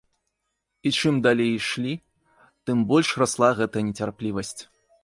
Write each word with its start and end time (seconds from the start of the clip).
І 0.89 0.91
чым 1.01 1.19
далей 1.27 1.51
ішлі, 1.57 1.93
тым 2.71 2.77
больш 2.95 3.09
расла 3.25 3.55
гэтая 3.63 3.83
нецярплівасць. 3.93 4.57